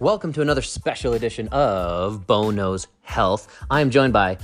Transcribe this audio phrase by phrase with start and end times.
[0.00, 3.54] Welcome to another special edition of Bo Knows Health.
[3.70, 4.38] I am joined by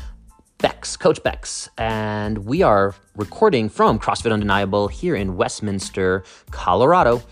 [0.58, 7.22] Bex, Coach Bex, and we are recording from CrossFit Undeniable here in Westminster, Colorado.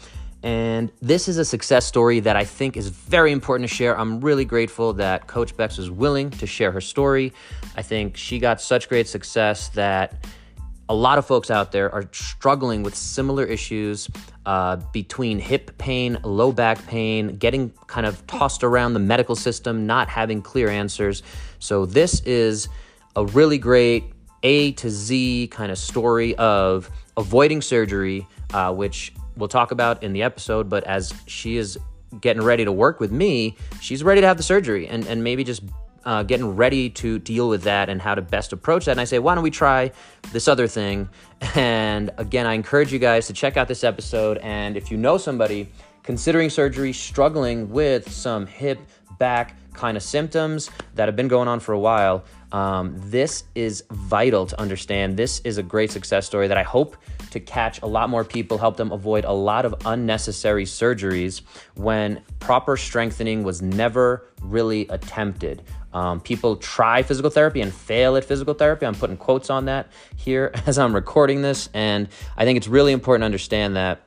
[0.42, 3.94] And this is a success story that I think is very important to share.
[3.94, 7.30] I'm really grateful that Coach Bex was willing to share her story.
[7.76, 10.26] I think she got such great success that
[10.88, 14.08] a lot of folks out there are struggling with similar issues
[14.44, 19.86] uh, between hip pain, low back pain, getting kind of tossed around the medical system,
[19.86, 21.22] not having clear answers.
[21.58, 22.68] So, this is
[23.16, 24.04] a really great
[24.42, 30.12] A to Z kind of story of avoiding surgery, uh, which we'll talk about in
[30.12, 30.68] the episode.
[30.68, 31.78] But as she is
[32.20, 35.44] getting ready to work with me, she's ready to have the surgery and, and maybe
[35.44, 35.62] just
[36.04, 38.92] uh, getting ready to deal with that and how to best approach that.
[38.92, 39.92] And I say, why don't we try
[40.32, 41.08] this other thing?
[41.54, 44.38] And again, I encourage you guys to check out this episode.
[44.38, 45.70] And if you know somebody
[46.02, 48.78] considering surgery, struggling with some hip,
[49.18, 53.84] back kind of symptoms that have been going on for a while, um, this is
[53.90, 55.16] vital to understand.
[55.16, 56.96] This is a great success story that I hope
[57.30, 61.42] to catch a lot more people, help them avoid a lot of unnecessary surgeries
[61.74, 65.62] when proper strengthening was never really attempted.
[65.94, 68.84] Um, people try physical therapy and fail at physical therapy.
[68.84, 71.70] I'm putting quotes on that here as I'm recording this.
[71.72, 74.06] And I think it's really important to understand that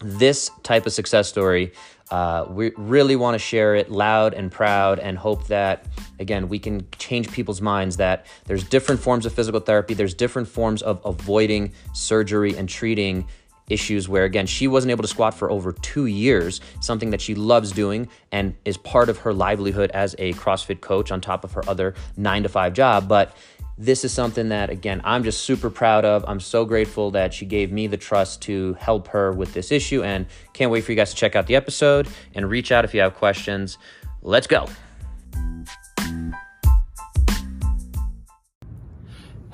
[0.00, 1.72] this type of success story,
[2.10, 5.86] uh, we really want to share it loud and proud and hope that,
[6.20, 10.46] again, we can change people's minds that there's different forms of physical therapy, there's different
[10.46, 13.26] forms of avoiding surgery and treating
[13.68, 17.34] issues where again she wasn't able to squat for over two years something that she
[17.34, 21.52] loves doing and is part of her livelihood as a crossfit coach on top of
[21.52, 23.08] her other nine to five job.
[23.08, 23.36] But
[23.76, 26.24] this is something that again i'm just super proud of.
[26.28, 30.04] I'm so grateful that she gave me the trust to help her with this issue
[30.04, 32.94] and can't wait for you guys to check out the episode and reach out if
[32.94, 33.78] you have questions.
[34.22, 34.68] Let's go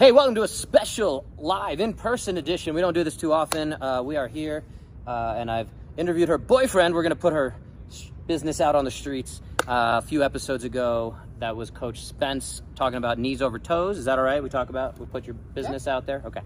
[0.00, 2.74] Hey, welcome to a special live in person edition.
[2.74, 3.74] We don't do this too often.
[3.74, 4.64] Uh, we are here,
[5.06, 5.68] uh, and I've
[5.98, 6.94] interviewed her boyfriend.
[6.94, 7.54] We're going to put her
[8.26, 9.42] business out on the streets.
[9.68, 13.98] Uh, a few episodes ago, that was Coach Spence talking about knees over toes.
[13.98, 14.42] Is that all right?
[14.42, 16.22] We talk about, we put your business out there?
[16.24, 16.40] Okay.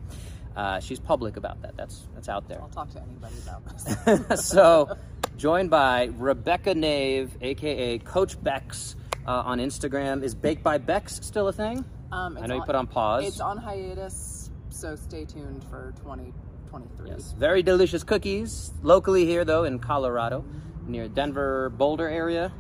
[0.57, 1.77] Uh, she's public about that.
[1.77, 2.61] That's that's out there.
[2.61, 4.45] I'll talk to anybody about this.
[4.49, 4.99] so,
[5.37, 10.23] joined by Rebecca Nave, aka Coach Bex, uh, on Instagram.
[10.23, 11.85] Is Baked by Bex still a thing?
[12.15, 13.27] Um, I know on, you put on pause.
[13.27, 17.11] It's on hiatus, so stay tuned for 2023.
[17.11, 20.45] Yes, very delicious cookies locally here though in Colorado,
[20.87, 22.53] near Denver Boulder area,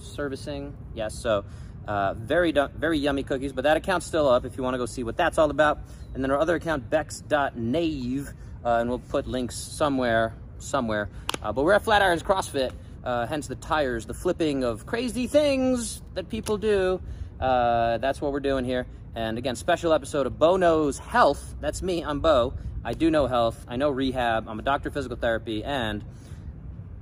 [0.00, 0.74] servicing.
[0.94, 1.44] Yes, so
[1.86, 3.52] uh, very very yummy cookies.
[3.52, 5.80] But that account's still up if you want to go see what that's all about.
[6.14, 8.32] And then our other account, bex.nave,
[8.64, 11.10] uh, and we'll put links somewhere somewhere.
[11.42, 12.72] Uh, but we're at Flatirons CrossFit.
[13.04, 17.02] Uh, hence the tires, the flipping of crazy things that people do.
[17.40, 18.86] Uh, that's what we're doing here.
[19.14, 21.54] And again, special episode of Bo Knows Health.
[21.60, 22.54] That's me, I'm Bo.
[22.84, 26.04] I do know health, I know rehab, I'm a doctor of physical therapy, and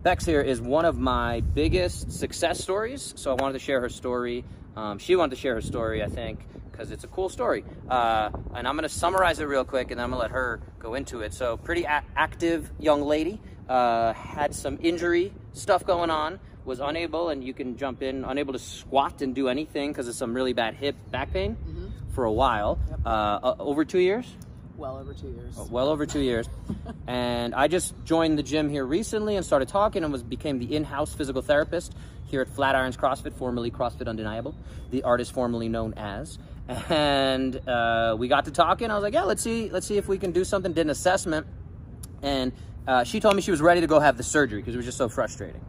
[0.02, 3.14] Bex here is one of my biggest success stories.
[3.16, 4.44] So I wanted to share her story.
[4.76, 7.64] Um, she wanted to share her story, I think, because it's a cool story.
[7.88, 10.30] Uh, and I'm going to summarize it real quick, and then I'm going to let
[10.32, 11.32] her go into it.
[11.34, 17.30] So, pretty a- active young lady, uh, had some injury stuff going on was unable,
[17.30, 20.52] and you can jump in, unable to squat and do anything because of some really
[20.52, 21.86] bad hip back pain mm-hmm.
[22.14, 22.78] for a while.
[22.88, 23.00] Yep.
[23.04, 24.26] Uh, uh, over two years?
[24.76, 25.54] Well over two years.
[25.58, 26.48] Oh, well over two years.
[27.06, 30.74] and I just joined the gym here recently and started talking and was became the
[30.74, 31.94] in-house physical therapist
[32.26, 34.54] here at Flatirons CrossFit, formerly CrossFit Undeniable,
[34.90, 36.38] the artist formerly known as.
[36.88, 38.90] And uh, we got to talking.
[38.90, 40.72] I was like, yeah, let's see, let's see if we can do something.
[40.72, 41.46] Did an assessment,
[42.22, 42.52] and
[42.86, 44.86] uh, she told me she was ready to go have the surgery because it was
[44.86, 45.60] just so frustrating.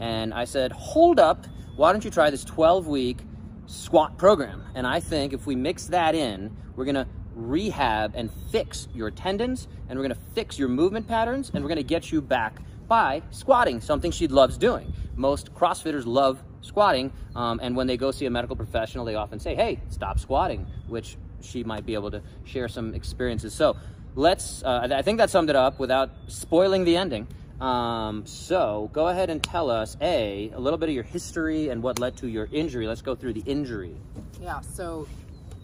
[0.00, 1.46] And I said, hold up,
[1.76, 3.18] why don't you try this 12 week
[3.66, 4.62] squat program?
[4.74, 9.68] And I think if we mix that in, we're gonna rehab and fix your tendons,
[9.88, 13.80] and we're gonna fix your movement patterns, and we're gonna get you back by squatting,
[13.80, 14.92] something she loves doing.
[15.16, 19.38] Most CrossFitters love squatting, um, and when they go see a medical professional, they often
[19.38, 23.54] say, hey, stop squatting, which she might be able to share some experiences.
[23.54, 23.76] So
[24.14, 27.26] let's, uh, I think that summed it up without spoiling the ending.
[27.60, 31.82] Um, so go ahead and tell us a a little bit of your history and
[31.82, 32.86] what led to your injury.
[32.86, 33.96] Let's go through the injury.
[34.40, 34.60] Yeah.
[34.60, 35.06] So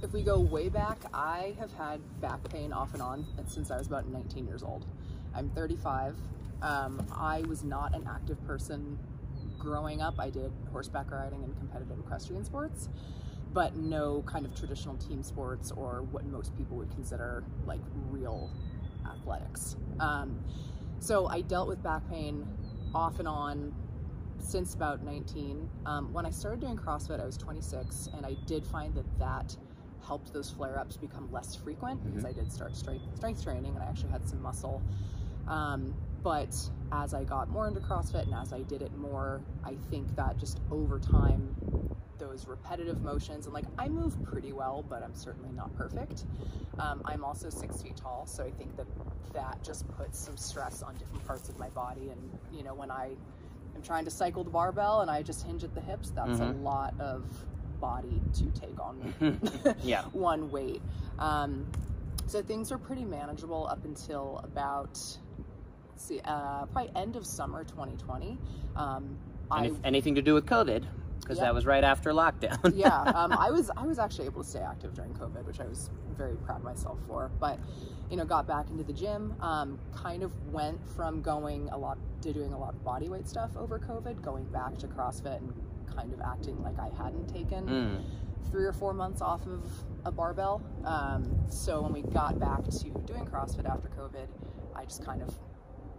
[0.03, 3.77] if we go way back, I have had back pain off and on since I
[3.77, 4.87] was about 19 years old.
[5.35, 6.17] I'm 35.
[6.63, 8.99] Um, I was not an active person
[9.59, 10.15] growing up.
[10.19, 12.89] I did horseback riding and competitive equestrian sports,
[13.53, 18.51] but no kind of traditional team sports or what most people would consider like real
[19.07, 19.77] athletics.
[19.99, 20.39] Um,
[21.01, 22.47] so I dealt with back pain
[22.95, 23.75] off and on
[24.39, 25.69] since about 19.
[25.87, 29.57] Um, when I started doing CrossFit, I was 26, and I did find that that
[30.07, 33.87] helped those flare-ups become less frequent because I did start strength, strength training and I
[33.87, 34.83] actually had some muscle.
[35.47, 36.55] Um, but
[36.93, 40.39] as I got more into CrossFit and as I did it more, I think that
[40.39, 41.55] just over time,
[42.21, 46.25] those repetitive motions and like I move pretty well, but I'm certainly not perfect.
[46.79, 48.87] Um, I'm also six feet tall, so I think that
[49.33, 52.11] that just puts some stress on different parts of my body.
[52.11, 53.11] And you know, when I
[53.75, 56.45] am trying to cycle the barbell and I just hinge at the hips, that's a
[56.45, 56.63] Mhm.
[56.63, 57.25] lot of
[57.81, 59.15] body to take on
[59.83, 60.03] Yeah.
[60.13, 60.83] one weight.
[61.19, 61.67] Um,
[62.27, 64.99] so things were pretty manageable up until about
[65.97, 68.39] see, uh, probably end of summer 2020.
[68.77, 69.17] Um,
[69.51, 70.85] I anything to do with COVID?
[71.31, 71.45] Because Yeah.
[71.45, 72.73] that was right after lockdown.
[72.75, 75.67] yeah, um, I was I was actually able to stay active during COVID, which I
[75.67, 77.31] was very proud of myself for.
[77.39, 77.61] But
[78.11, 79.37] you know, got back into the gym.
[79.41, 83.29] Um, kind of went from going a lot to doing a lot of body weight
[83.29, 85.53] stuff over COVID, going back to CrossFit and
[85.95, 88.03] kind of acting like I hadn't taken Mm.
[88.51, 89.65] three or four months off of
[90.05, 90.61] a barbell.
[90.85, 94.27] Um, so when we got back to doing CrossFit after COVID,
[94.75, 95.39] I just kind of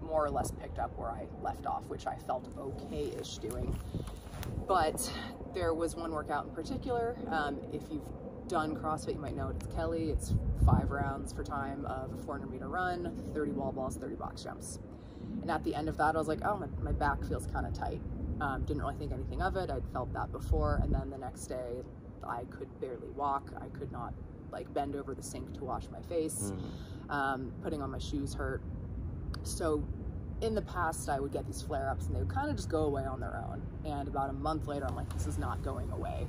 [0.02, 3.74] more or less picked up where I left off, which I felt okay-ish doing.
[4.68, 5.12] But
[5.54, 7.18] there was one workout in particular.
[7.30, 8.08] Um, if you've
[8.48, 9.56] done CrossFit, you might know it.
[9.58, 10.10] It's Kelly.
[10.10, 10.34] It's
[10.66, 14.80] five rounds for time of a 400 meter run, 30 wall balls, 30 box jumps.
[15.42, 17.66] And at the end of that, I was like, oh, my, my back feels kind
[17.66, 18.02] of tight.
[18.40, 19.70] Um, didn't really think anything of it.
[19.70, 20.80] I'd felt that before.
[20.84, 21.84] And then the next day,
[22.24, 23.52] I could barely walk.
[23.60, 24.14] I could not
[24.52, 26.52] like bend over the sink to wash my face.
[27.10, 27.14] Mm.
[27.14, 28.62] Um, putting on my shoes hurt.
[29.44, 29.84] So
[30.42, 32.70] in the past, I would get these flare ups and they would kind of just
[32.70, 33.62] go away on their own.
[33.86, 36.26] And about a month later, I'm like, this is not going away.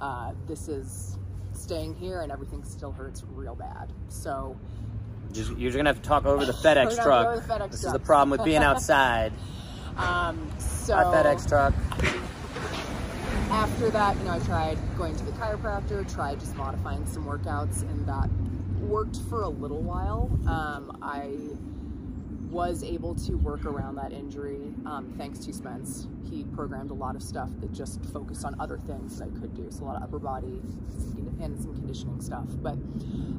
[0.00, 1.16] Uh, this is
[1.52, 3.92] staying here and everything still hurts real bad.
[4.08, 4.56] So
[5.32, 7.26] Just, you're just gonna have to talk over the FedEx gonna have to truck.
[7.26, 9.32] over the FedEx this is the problem with being outside.
[9.96, 11.74] Um, so Hi, FedEx truck.
[13.50, 17.82] after that, you know, I tried going to the chiropractor, tried just modifying some workouts,
[17.82, 18.28] and that
[18.80, 20.30] worked for a little while.
[20.48, 21.36] Um, I
[22.52, 26.06] was able to work around that injury um, thanks to Spence.
[26.30, 29.54] He programmed a lot of stuff that just focused on other things that I could
[29.54, 30.60] do, so a lot of upper body
[31.40, 32.44] and some conditioning stuff.
[32.62, 32.74] But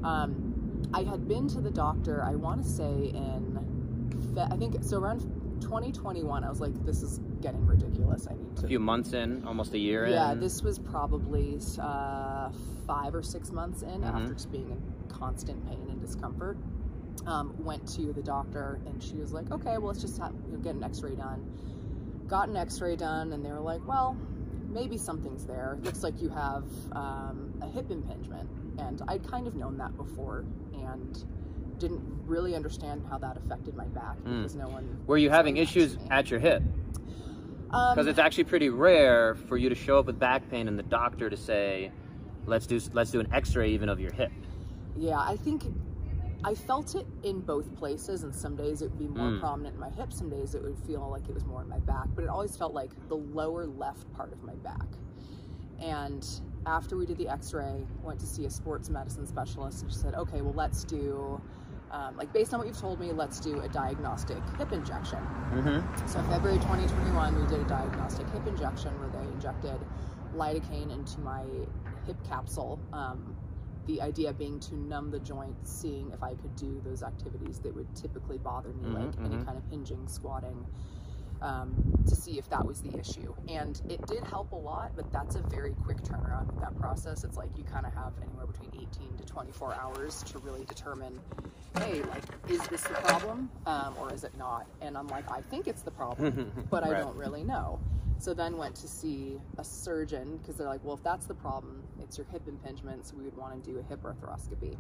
[0.04, 4.98] um, I had been to the doctor, I want to say in, I think, so
[4.98, 5.20] around
[5.62, 8.28] 2021, I was like, this is getting ridiculous.
[8.30, 10.40] I need to A few months in, almost a year yeah, in.
[10.40, 12.50] this was probably uh,
[12.88, 14.06] five or six months in Mhm.
[14.14, 16.58] after just being in constant pain and discomfort.
[17.26, 20.54] Um, went to the doctor and she was like, okay, well, let's just have, you
[20.54, 21.46] know, get an x ray done.
[22.28, 24.18] Got an x ray done and they were like, well,
[24.70, 25.78] maybe something's there.
[25.84, 28.50] Looks like you have um, a hip impingement.
[28.78, 30.44] And I'd kind of known that before
[30.74, 31.24] and
[31.78, 34.42] didn't really understand how that affected my back Mm.
[34.42, 35.00] because no one.
[35.08, 36.64] Were you having explained that to issues at your hip?
[37.72, 40.78] Um, Because it's actually pretty rare for you to show up with back pain and
[40.78, 41.92] the doctor to say,
[42.46, 44.32] "Let's do let's do an X-ray even of your hip."
[44.96, 45.64] Yeah, I think
[46.46, 49.40] I felt it in both places, and some days it would be more Mm.
[49.40, 51.80] prominent in my hip, some days it would feel like it was more in my
[51.80, 54.88] back, but it always felt like the lower left part of my back.
[55.80, 56.28] And
[56.66, 59.98] after we did the x ray, went to see a sports medicine specialist, and she
[59.98, 61.40] said, okay, well, let's do,
[61.92, 65.20] um, like, based on what you've told me, let's do a diagnostic hip injection.
[65.54, 66.08] Mm-hmm.
[66.08, 69.80] So February 2021, we did a diagnostic hip injection where they injected
[70.36, 71.44] lidocaine into my
[72.06, 72.80] hip capsule.
[72.92, 73.36] Um,
[73.86, 77.76] the idea being to numb the joint, seeing if I could do those activities that
[77.76, 79.46] would typically bother me, Mhm, like any mhm.
[79.46, 80.66] kind of hinging, squatting,
[81.44, 81.76] um,
[82.08, 83.34] to see if that was the issue.
[83.48, 87.24] And it did help a lot, but that's a very quick turnaround with that process.
[87.24, 91.20] It's like you kind of have anywhere between 18 to 24 hours to really determine,
[91.80, 94.66] hey, like, is this the problem um, or is it not?
[94.82, 97.02] And I'm like, I think it's the problem, but I Right.
[97.02, 97.80] don't really know.
[98.20, 101.84] So then went to see a surgeon because they're like, well, if that's the problem,
[102.02, 104.78] it's your hip impingement, so we would want to do a hip arthroscopy.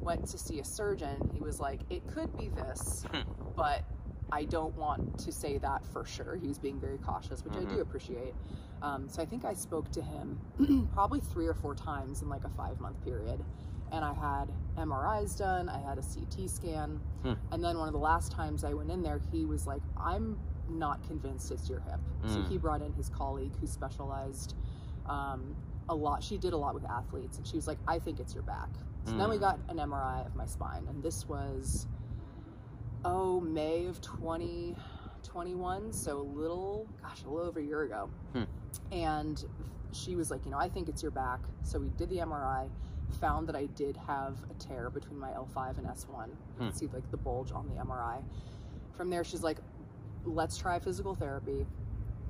[0.00, 1.30] Went to see a surgeon.
[1.34, 3.04] He was like, it could be this,
[3.54, 3.82] but
[4.32, 6.36] I don't want to say that for sure.
[6.36, 7.80] He was being very cautious, which I do Mhm.
[7.82, 8.34] appreciate.
[8.80, 10.40] Um, so I think I spoke to him
[10.94, 13.44] probably three or four times in like a five month period.
[13.92, 16.98] And I had MRIs done, I had a CT scan.
[17.22, 17.34] Hmm.
[17.52, 20.38] And then one of the last times I went in there, he was like, I'm
[20.68, 22.00] not convinced it's your hip.
[22.26, 22.48] So Mm.
[22.48, 24.54] he brought in his colleague who specialized
[25.06, 25.54] um,
[25.90, 26.22] a lot.
[26.22, 28.70] She did a lot with athletes, and she was like, I think it's your back.
[29.04, 29.40] So then we Mm.
[29.40, 31.86] got an MRI of my spine, and this was,
[33.04, 35.92] oh, May of 2021.
[35.92, 38.08] So a little, gosh, a little over a year ago.
[38.32, 38.42] Hmm.
[38.90, 39.44] And
[39.92, 41.40] she was like, you know, I think it's your back.
[41.62, 42.68] So we did the MRI,
[43.20, 46.28] found that I did have a tear between my L5 and S1.
[46.28, 46.64] You Hmm.
[46.68, 48.22] can see like the bulge on the MRI.
[48.92, 49.58] From there, she's like,
[50.24, 51.66] let's try physical therapy.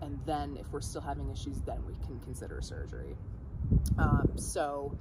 [0.01, 3.17] and then if we're still having issues, then we can consider surgery.
[3.99, 4.93] Um, so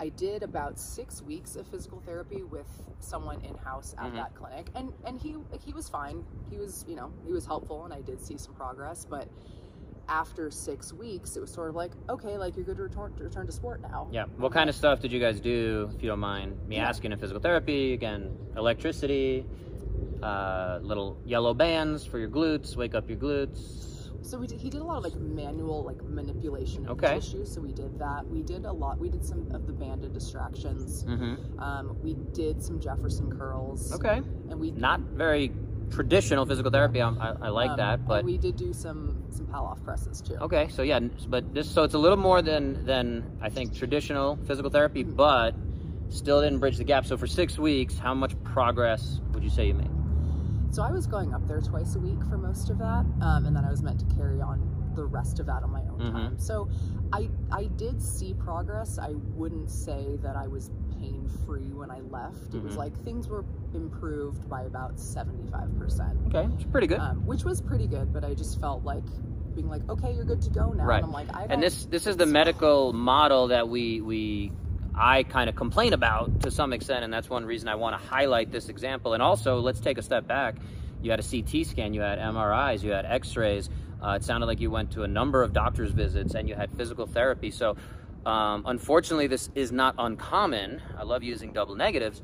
[0.00, 2.66] I did about six weeks of physical therapy with
[3.00, 4.14] someone in house at Mhm.
[4.14, 6.24] that clinic, and and he he was fine.
[6.48, 9.04] He was you know he was helpful, and I did see some progress.
[9.04, 9.28] But
[10.08, 13.24] after six weeks, it was sort of like okay, like you're good to return to,
[13.24, 14.08] return to sport now.
[14.10, 14.24] Yeah.
[14.38, 16.88] What kind of stuff did you guys do, if you don't mind me Yeah.
[16.88, 17.92] asking, in physical therapy?
[17.92, 19.44] Again, electricity,
[20.22, 23.99] uh, little yellow bands for your glutes, wake up your glutes.
[24.22, 27.14] So we did, he did a lot of like manual like manipulation of Okay.
[27.16, 27.44] tissue.
[27.44, 28.26] So we did that.
[28.26, 28.98] We did a lot.
[28.98, 31.04] We did some of the banded distractions.
[31.04, 31.58] Mm-hmm.
[31.60, 33.92] Um, we did some Jefferson curls.
[33.94, 34.20] Okay.
[34.50, 35.52] And we Not very
[35.90, 37.00] traditional physical therapy.
[37.02, 37.08] I,
[37.42, 40.36] I, like um, that, but we did do some some Palloff presses too.
[40.36, 40.68] okay.
[40.68, 44.70] So yeah, but this so it's a little more than than I think traditional physical
[44.70, 45.16] therapy, Mhm.
[45.16, 45.54] but
[46.10, 47.06] still didn't bridge the gap.
[47.06, 49.90] So for six weeks, how much progress would you say you made?
[50.70, 53.56] So I was going up there twice a week for most of that, um, and
[53.56, 54.60] then I was meant to carry on
[54.94, 56.12] the rest of that on my own Mhm.
[56.12, 56.38] time.
[56.38, 56.68] So
[57.12, 58.98] I I did see progress.
[58.98, 62.54] I wouldn't say that I was pain free when I left.
[62.54, 62.78] It was Mhm.
[62.78, 66.18] like things were improved by about seventy five percent.
[66.28, 67.00] Okay, it's pretty good.
[67.00, 68.12] um, which was pretty good.
[68.12, 69.04] But I just felt like
[69.54, 70.84] being like, okay, you're good to go now.
[70.86, 70.96] Right.
[71.02, 74.52] And I'm like, I and this this is the medical model that we we
[74.94, 78.08] I kind of complain about to some extent, and that's one reason I want to
[78.08, 79.14] highlight this example.
[79.14, 80.56] And also, let's take a step back.
[81.02, 83.70] You had a CT scan, you had MRIs, you had X-rays.
[84.02, 86.70] Uh, it sounded like you went to a number of doctor's visits, and you had
[86.72, 87.50] physical therapy.
[87.50, 87.76] So,
[88.26, 90.82] um, unfortunately, this is not uncommon.
[90.98, 92.20] I love using double negatives.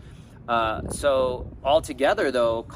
[0.49, 2.67] Uh, so, altogether, though,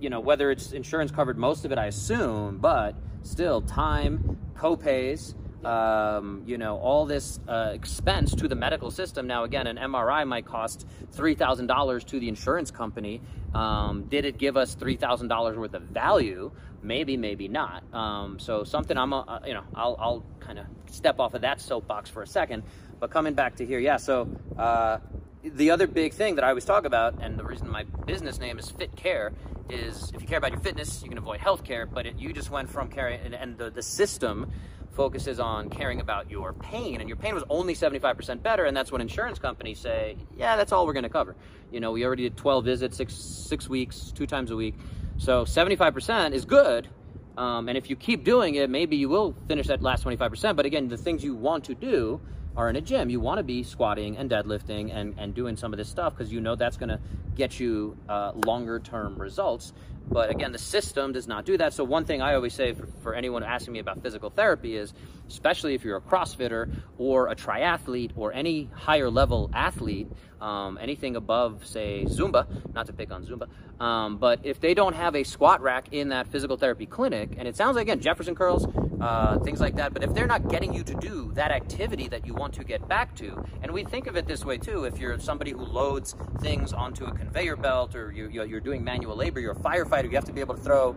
[0.00, 5.34] you know, whether it's insurance covered most of it, I assume, but still, time, copays,
[5.64, 9.26] um, you know, all this uh, expense to the medical system.
[9.26, 13.20] Now, again, an MRI might cost $3,000 to the insurance company.
[13.54, 16.50] Um, did it give us $3,000 worth of value?
[16.82, 17.82] Maybe, maybe not.
[17.92, 21.60] Um, so something I'm, uh, you know, I'll, I'll kind of step off of that
[21.60, 22.62] soapbox for a second.
[23.00, 24.98] But coming back to here, yeah, so uh,
[25.42, 28.58] the other big thing that I always talk about, and the reason my business name
[28.58, 29.32] is Fit Care,
[29.70, 31.86] is if you care about your fitness, you can avoid healthcare.
[31.92, 34.50] But it, you just went from caring, and, and the, the system
[34.96, 38.90] focuses on caring about your pain, and your pain was only 75% better, and that's
[38.90, 41.36] when insurance companies say, yeah, that's all we're to cover.
[41.70, 44.74] You know, we already did 12 visits, six six weeks, two times a week,
[45.18, 46.88] so 75% is good.
[47.36, 50.56] Um, and if you keep doing it, maybe you will finish that last 25%.
[50.56, 52.18] But again, the things you want to do
[52.56, 53.10] are in a gym.
[53.10, 56.32] You want to be squatting and deadlifting and, and doing some of this stuff because
[56.32, 57.00] you know that's going to
[57.34, 59.72] get you uh, longer term results.
[60.08, 61.72] But again, the system does not do that.
[61.72, 64.94] So, one thing I always say for, for anyone asking me about physical therapy is,
[65.28, 70.08] especially if you're a CrossFitter or a triathlete or any higher level athlete,
[70.40, 73.48] um, anything above, say, Zumba, not to pick on Zumba,
[73.80, 77.46] um, but if they don't have a squat rack in that physical therapy clinic, and
[77.46, 78.66] it sounds like, again, Jefferson curls,
[79.00, 82.26] uh, things like that, but if they're not getting you to do that activity that
[82.26, 84.98] you want to get back to, and we think of it this way too, if
[84.98, 89.40] you're somebody who loads things onto a conveyor belt or you, you're doing manual labor,
[89.40, 90.96] you're a firefighter, you have to be able to throw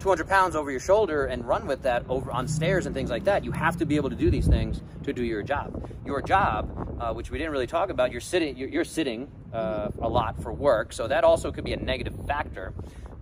[0.00, 3.24] 200 pounds over your shoulder and run with that over on stairs and things like
[3.24, 3.44] that.
[3.44, 5.88] You have to be able to do these things to do your job.
[6.06, 9.90] Your job, uh, which we didn't really talk about, you're sitting, you're, you're sitting uh,
[10.00, 12.72] a lot for work, so that also could be a negative factor.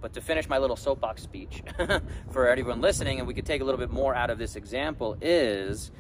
[0.00, 1.62] But to finish my little soapbox speech
[2.30, 5.16] for everyone listening, and we could take a little bit more out of this example,
[5.22, 5.90] is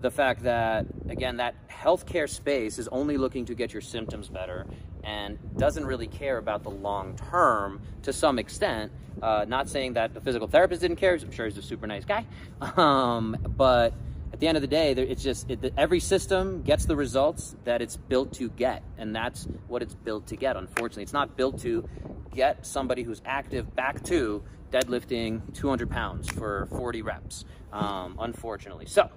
[0.00, 4.66] the fact that again that healthcare space is only looking to get your symptoms better
[5.02, 10.14] and doesn't really care about the long term to some extent uh, not saying that
[10.14, 12.24] the physical therapist didn't care i'm sure he's a super nice guy
[12.76, 13.92] um, but
[14.38, 17.82] at the end of the day it's just it, every system gets the results that
[17.82, 21.58] it's built to get and that's what it's built to get unfortunately it's not built
[21.60, 21.88] to
[22.32, 24.40] get somebody who's active back to
[24.70, 29.10] deadlifting 200 pounds for 40 reps um, unfortunately so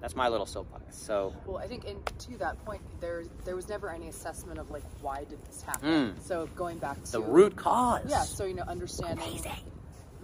[0.00, 0.96] that's my little soapbox.
[0.96, 4.70] So Well, I think, and to that point, there there was never any assessment of
[4.70, 6.14] like why did this happen.
[6.14, 6.22] Mm.
[6.22, 8.04] So going back to the root cause.
[8.08, 8.20] yeah.
[8.22, 9.42] So you know, understanding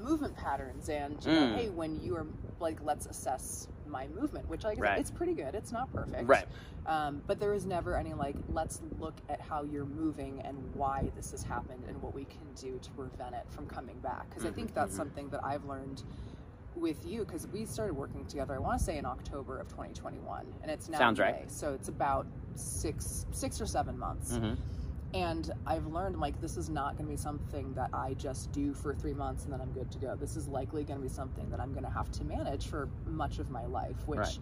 [0.00, 1.57] movement patterns and you know, Mm.
[1.57, 2.25] hey, when you are
[2.61, 4.99] like, let's assess my movement, which like Right.
[4.99, 5.55] it's pretty good.
[5.55, 6.47] It's not perfect, Right.
[6.87, 11.11] Um, but there was never any like, let's look at how you're moving and why
[11.17, 14.29] this has happened and what we can do to prevent it from coming back.
[14.29, 14.97] Because I think that's mhm.
[14.99, 16.03] something that I've learned
[16.75, 18.55] with you because we started working together.
[18.55, 21.50] I want to say in October of 2021, and it's now Sounds May, right.
[21.50, 22.26] So it's about
[22.57, 24.33] six, six or seven months.
[24.33, 24.57] Mhm.
[25.14, 28.75] And I've learned like this is not going to be something that I just do
[28.75, 30.16] for three months and then I'm good to go.
[30.16, 32.88] This is likely going to be something that I'm going to have to manage for
[33.06, 34.38] much of my life, which Right.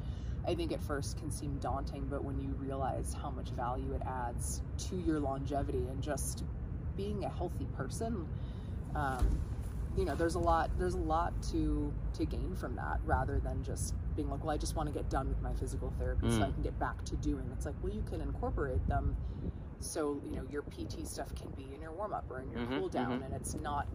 [0.49, 4.01] I think at first can seem daunting, but when you realize how much value it
[4.07, 6.43] adds to your longevity and just
[6.97, 8.27] being a healthy person,
[8.95, 9.39] um,
[9.95, 13.63] you know, there's a lot there's a lot to to gain from that rather than
[13.63, 16.43] just being like, well, I just want to get done with my physical therapy so
[16.45, 16.55] I Mm.
[16.55, 17.51] can get back to doing.
[17.53, 19.15] It's like, well, you can incorporate them
[19.83, 22.61] so you know your PT stuff can be in your warm up or in your
[22.61, 23.27] Mhm, cool down, mhm.
[23.27, 23.87] and it's not,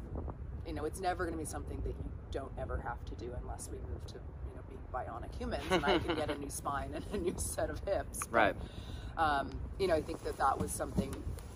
[0.66, 3.32] you know, it's never going to be something that you don't ever have to do
[3.42, 6.50] unless we move to you know being bionic humans and I can get a new
[6.62, 8.20] spine and a new set of hips.
[8.28, 8.56] But, Right.
[9.18, 11.12] Um, you know, I think that that was something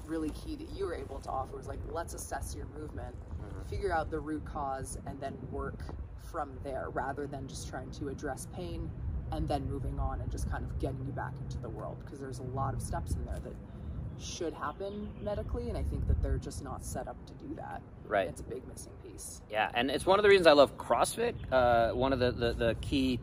[0.07, 3.69] really key that you were able to offer was like, let's assess your movement, Mhm.
[3.69, 5.75] figure out the root cause, and then work
[6.17, 8.89] from there rather than just trying to address pain
[9.31, 12.19] and then moving on and just kind of getting you back into the world because
[12.19, 13.53] there's a lot of steps in there that
[14.21, 17.81] should happen medically and I think that they're just not set up to do that.
[18.07, 18.27] Right.
[18.27, 19.41] It's a big missing piece.
[19.49, 21.33] Yeah, and it's one of the reasons I love CrossFit.
[21.51, 23.19] Uh, one of the, the, the key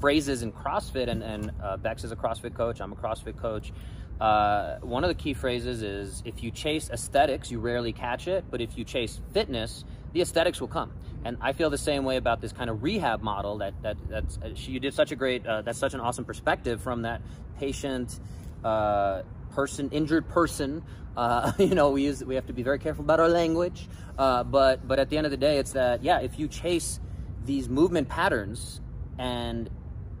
[0.00, 3.72] phrases in CrossFit, and, and uh, Bex is a CrossFit coach, I'm a CrossFit coach.
[4.20, 8.44] Uh, one of the key phrases is if you chase aesthetics, you rarely catch it,
[8.50, 10.92] but if you chase fitness, the aesthetics will come.
[11.24, 14.38] And I feel the same way about this kind of rehab model that, that that's,
[14.38, 17.22] uh, she, you did such a great, uh, that's such an awesome perspective from that
[17.58, 18.18] patient,
[18.64, 19.22] uh,
[19.54, 20.82] person, injured person.
[21.16, 23.88] Uh, you know, we use, we have to be very careful about our language.
[24.18, 27.00] Uh, but, but at the end of the day, it's that, yeah, if you chase
[27.44, 28.80] these movement patterns
[29.18, 29.68] and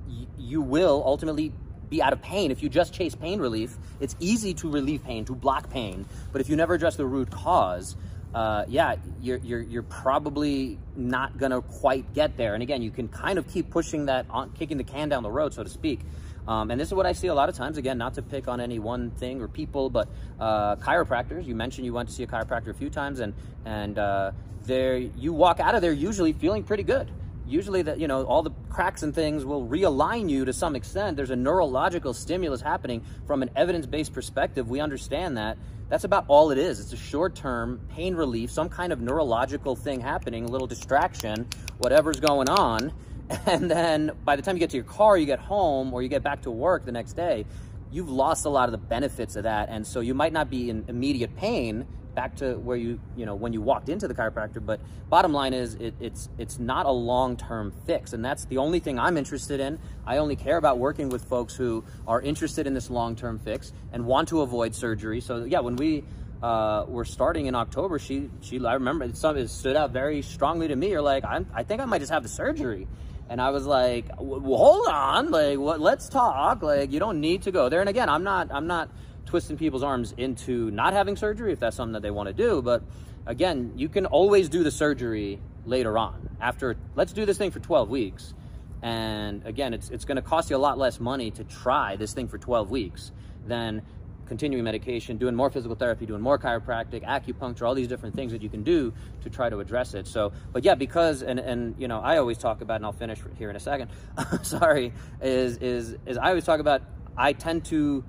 [0.06, 1.52] y- you will ultimately
[1.92, 3.76] be out of pain if you just chase pain relief.
[4.00, 7.30] It's easy to relieve pain, to block pain, but if you never address the root
[7.30, 7.96] cause,
[8.34, 12.54] uh, yeah, you're, you're, you're probably not gonna quite get there.
[12.54, 15.30] And again, you can kind of keep pushing that on, kicking the can down the
[15.30, 16.00] road, so to speak.
[16.46, 17.78] Um, and this is what I see a lot of times.
[17.78, 20.08] Again, not to pick on any one thing or people, but
[20.40, 21.46] uh, chiropractors.
[21.46, 23.34] You mentioned you went to see a chiropractor a few times, and
[23.64, 24.32] and uh,
[24.64, 27.10] there you walk out of there usually feeling pretty good
[27.46, 31.16] usually that you know all the cracks and things will realign you to some extent
[31.16, 35.58] there's a neurological stimulus happening from an evidence-based perspective we understand that
[35.88, 40.00] that's about all it is it's a short-term pain relief some kind of neurological thing
[40.00, 41.46] happening a little distraction
[41.78, 42.92] whatever's going on
[43.46, 46.08] and then by the time you get to your car you get home or you
[46.08, 47.44] get back to work the next day
[47.92, 49.68] you've lost a lot of the benefits of that.
[49.68, 53.34] And so you might not be in immediate pain back to where you you know
[53.34, 56.90] when you walked into the chiropractor but bottom line is it, it's it's not a
[56.90, 58.12] long-term fix.
[58.12, 59.78] And that's the only thing i'm interested in.
[60.06, 64.04] I only care about working with folks who are interested in this long-term fix and
[64.04, 65.20] want to avoid surgery.
[65.20, 66.04] So yeah when we
[66.42, 70.22] uh, were starting in october she she i remember it, some, it stood out very
[70.22, 70.90] strongly to me.
[70.90, 72.88] You're like I'm, i think i might just have the surgery
[73.32, 75.80] and I was like, hold on, like, what?
[75.80, 76.62] Let's talk.
[76.62, 77.80] Like, you don't need to go there.
[77.80, 78.90] And again, I'm not, I'm not
[79.24, 82.60] twisting people's arms into not having surgery if that's something that they want to do.
[82.60, 82.82] But
[83.24, 86.36] again, you can always do the surgery later on.
[86.42, 88.34] After, let's do this thing for 12 weeks.
[88.82, 92.12] And again, it's it's going to cost you a lot less money to try this
[92.12, 93.12] thing for 12 weeks
[93.46, 93.80] than
[94.26, 98.42] continuing medication, doing more physical therapy, doing more chiropractic, acupuncture, all these different things that
[98.42, 100.06] you can do to try to address it.
[100.06, 103.18] So, but yeah, because and and you know, I always talk about, and I'll finish
[103.38, 103.90] here in a second.
[104.42, 106.82] sorry, is is is I always talk about.
[107.16, 108.02] I tend to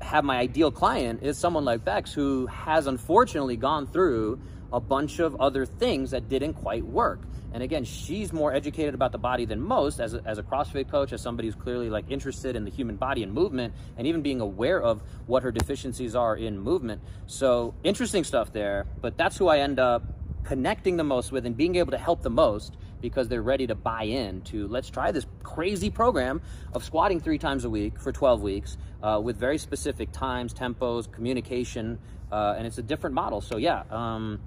[0.00, 4.40] have my ideal client is someone like Bex who has unfortunately gone through
[4.72, 7.20] a bunch of other things that didn't quite work.
[7.52, 10.90] And again, she's more educated about the body than most as a, as a CrossFit
[10.90, 14.22] coach, as somebody who's clearly like interested in the human body and movement, and even
[14.22, 17.02] being aware of what her deficiencies are in movement.
[17.26, 18.86] So interesting stuff there.
[19.00, 20.02] But that's who I end up
[20.44, 23.74] connecting the most with and being able to help the most because they're ready to
[23.74, 26.40] buy in to let's try this crazy program
[26.72, 31.10] of squatting three times a week for 12 weeks uh, with very specific times, tempos,
[31.10, 31.98] communication,
[32.30, 33.40] uh, and it's a different model.
[33.40, 34.40] So yeah, um,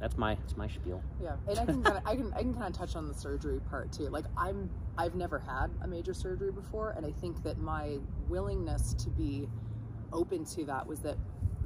[0.00, 1.02] that's my that's my spiel.
[1.22, 3.14] Yeah, and I can kind of I can I can kind of touch on the
[3.14, 4.08] surgery part too.
[4.08, 8.94] Like I'm I've never had a major surgery before, and I think that my willingness
[8.94, 9.48] to be
[10.12, 11.16] open to that was that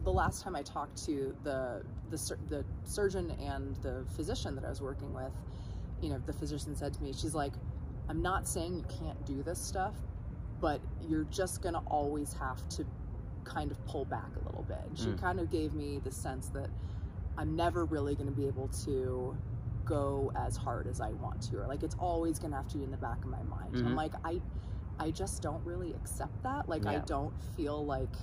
[0.04, 4.68] the last time I talked to the the the surgeon and the physician that I
[4.68, 5.32] was working with,
[6.00, 7.52] you know, the physician said to me, she's like,
[8.08, 9.94] "I'm not saying you can't do this stuff,
[10.60, 12.86] but you're just gonna always have to
[13.44, 15.20] kind of pull back a little bit." And she Mm.
[15.20, 16.70] kind of gave me the sense that
[17.40, 19.36] I'm never really going to be able to
[19.86, 22.78] go as hard as I want to, or like it's always going to have to
[22.78, 23.74] be in the back of my mind.
[23.74, 23.86] Mhm.
[23.86, 24.40] I'm like, I,
[24.98, 26.68] I just don't really accept that.
[26.68, 28.14] Like, I don't feel like,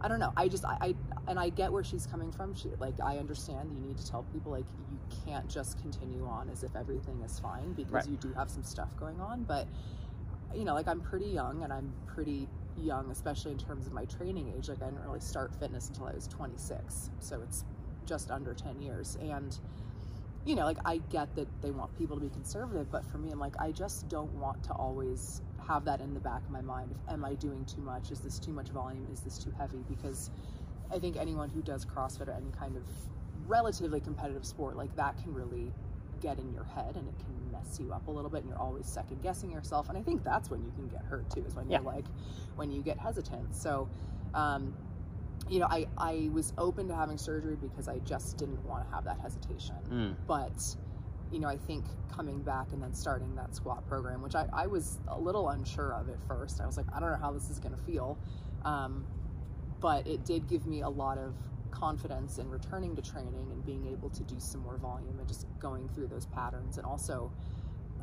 [0.00, 0.32] I don't know.
[0.36, 0.94] I just, I, I,
[1.28, 2.54] and I get where she's coming from.
[2.54, 6.24] She, like, I understand that you need to tell people, like, you can't just continue
[6.26, 8.08] on as if everything is fine because Right.
[8.08, 9.42] you do have some stuff going on.
[9.44, 9.68] But,
[10.54, 14.06] you know, like, I'm pretty young and I'm pretty young, especially in terms of my
[14.06, 14.70] training age.
[14.70, 17.10] Like, I didn't really start fitness until I was 26.
[17.20, 17.66] So it's
[18.06, 19.16] just under 10 years.
[19.20, 19.58] And,
[20.44, 23.30] you know, like I get that they want people to be conservative, but for me,
[23.30, 26.60] I'm like, I just don't want to always have that in the back of my
[26.60, 26.90] mind.
[26.92, 28.10] If, am I doing too much?
[28.10, 29.06] Is this too much volume?
[29.12, 29.84] Is this too heavy?
[29.88, 30.30] Because
[30.92, 32.82] I think anyone who does CrossFit or any kind of
[33.46, 35.70] relatively competitive sport like that can really
[36.22, 38.58] get in your head and it can mess you up a little bit and you're
[38.58, 41.54] always second guessing yourself and i think that's when you can get hurt too is
[41.54, 41.78] when Yeah.
[41.82, 42.06] you're like
[42.56, 43.86] when you get hesitant so
[44.32, 44.74] um,
[45.48, 48.94] you know I, I was open to having surgery because i just didn't want to
[48.94, 49.76] have that hesitation.
[49.90, 50.14] Mm.
[50.26, 50.52] but
[51.30, 54.66] you know i think coming back and then starting that squat program which i, I
[54.66, 56.60] was a little unsure of at first.
[56.60, 58.18] I was like i don't know how this is going to feel.
[58.64, 59.06] Um,
[59.80, 61.34] but it did give me a lot of
[61.70, 65.46] confidence in returning to training and being able to do some more volume and just
[65.58, 66.78] going through those patterns.
[66.78, 67.30] And also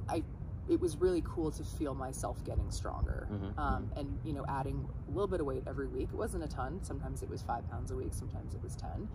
[0.10, 0.24] i
[0.72, 3.28] it was really cool to feel myself getting stronger.
[3.32, 6.10] Mhm, um, and you know adding a little bit of weight every week.
[6.14, 6.80] It wasn't a ton.
[6.82, 9.08] Sometimes it was five pounds a week sometimes it was 10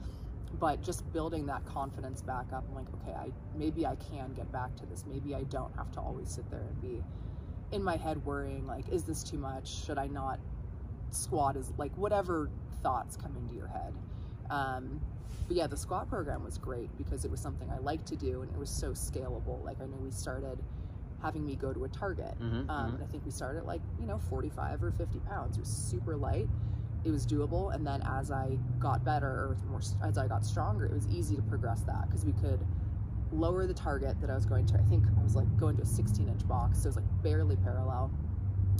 [0.61, 4.51] but just building that confidence back up i'm like okay i maybe i can get
[4.53, 5.05] back to this.
[5.05, 7.03] Maybe i don't have to always sit there and be
[7.73, 9.67] in my head worrying like is this too much?
[9.85, 10.39] Should i not
[11.11, 12.49] squat is like whatever
[12.83, 13.93] thoughts come into your head.
[14.51, 15.01] Um,
[15.49, 18.43] but yeah the squat program was great because it was something i liked to do
[18.43, 19.63] and it was so scalable.
[19.65, 20.59] Like i know we started
[21.27, 22.35] having me go to a target.
[22.41, 22.95] Mhm, um, mhm.
[22.95, 25.57] and i think we started at like you know 45 or 50 pounds.
[25.57, 26.49] It was super light.
[27.05, 27.75] It was doable.
[27.75, 31.35] And then as i got better or more as i got stronger it was easy
[31.37, 32.61] to progress that because we could
[33.33, 34.75] lower the target that i was going to.
[34.79, 37.23] I think i was like going to a 16 inch box so it was like
[37.23, 38.11] barely parallel.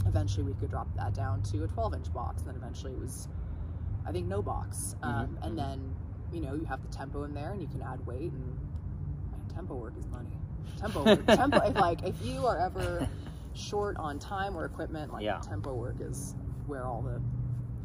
[0.05, 2.99] Eventually we could drop that down to a 12 inch box and then eventually it
[2.99, 3.27] was
[4.05, 4.95] i think no box.
[5.03, 5.77] Um, Mhm, and then
[6.31, 8.47] you know you have the tempo in there and you can add weight and
[9.53, 10.37] tempo work is money
[10.79, 13.07] tempo work tempo if like if you are ever
[13.53, 15.39] short on time or equipment like Yeah.
[15.39, 16.35] tempo work is
[16.67, 17.21] where all the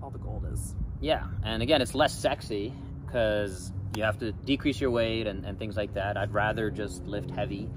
[0.02, 2.72] all the gold is Yeah, and again, it's less sexy
[3.06, 6.16] because you have to decrease your weight and, and things like that.
[6.16, 7.68] I'd rather just lift heavy,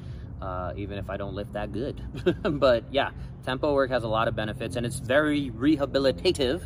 [0.41, 2.01] uh, even if I don't lift that good.
[2.59, 3.09] but yeah,
[3.43, 6.61] tempo work has a lot of benefits, and it's very rehabilitative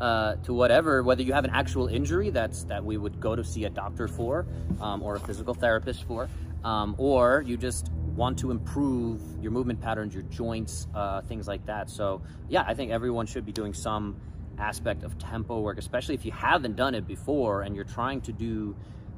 [0.00, 3.44] uh, to whatever, whether you have an actual injury that's that we would go to
[3.44, 4.46] see a doctor for,
[4.80, 6.28] um, or a physical therapist for,
[6.64, 11.64] um, or you just want to improve your movement patterns, your joints, uh, things like
[11.66, 11.88] that.
[11.88, 14.20] So yeah, I think everyone should be doing some
[14.58, 18.32] aspect of tempo work, especially if you haven't done it before and you're trying to
[18.32, 18.76] do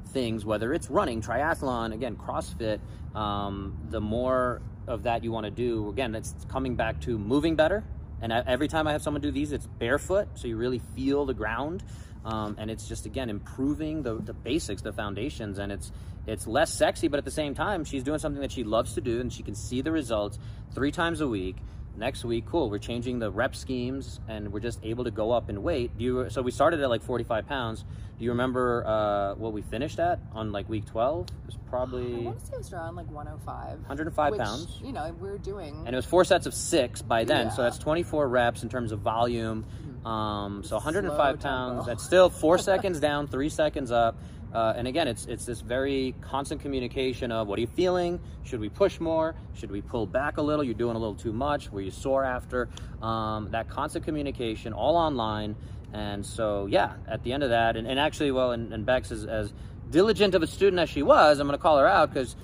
[0.09, 2.79] things, whether it's running, triathlon, again, CrossFit,
[3.15, 7.55] um, the more of that you want to do, again, it's coming back to moving
[7.55, 7.83] better.
[8.21, 11.33] And every time I have someone do these, it's barefoot, so you really feel the
[11.33, 11.83] ground.
[12.23, 15.91] Um, and it's just again improving the, the basics, the foundations, and it's
[16.31, 19.01] it's less sexy, but at the same time, she's doing something that she loves to
[19.01, 20.39] do, and she can see the results
[20.73, 21.57] three times a week.
[21.97, 25.49] Next week cool we're changing the rep schemes and we're just able to go up
[25.49, 25.95] in weight.
[25.97, 27.83] Do you so we started at like 45 pounds.
[28.17, 31.69] Do you remember uh, what we finished at on like week 12 it was i
[31.69, 34.79] probably want to say it was around like 105 105 which, pounds.
[34.81, 37.77] you know we're doing and it was four sets of six by then so that's
[37.77, 39.65] 24 reps in terms of volume.
[40.05, 41.75] Um, so 105 Slow pounds.
[41.75, 41.85] tempo.
[41.85, 44.15] that's still four seconds down three seconds up
[44.53, 48.59] uh, and again it's it's this very constant communication of what are you feeling should
[48.59, 51.71] we push more should we pull back a little you're doing a little too much
[51.71, 52.69] were you sore after
[53.01, 55.55] um, that constant communication all online
[55.93, 59.11] and so yeah at the end of that and, and actually well and, and bex
[59.11, 59.53] is as
[59.89, 62.35] diligent of a student as she was i'm going to call her out because